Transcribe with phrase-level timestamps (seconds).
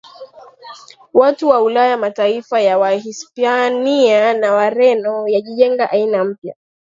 [1.13, 6.55] watu wa Ulaya Mataifa ya Wahispania na Wareno yalijenga aina mpya